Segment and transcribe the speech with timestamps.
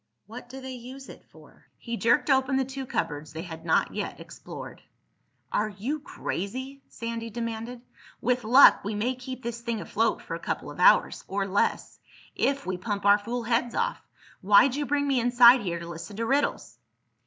[0.25, 3.93] "What do they use it for?" He jerked open the two cupboards they had not
[3.93, 4.81] yet explored.
[5.51, 7.81] "Are you crazy?" Sandy demanded.
[8.19, 12.77] "With luck we may keep this thing afloat for a couple of hours—or less—if we
[12.77, 14.01] pump our fool heads off.
[14.41, 16.79] Why'd you bring me inside here to listen to riddles?"